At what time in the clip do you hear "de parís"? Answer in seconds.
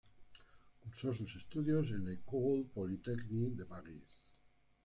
3.55-4.23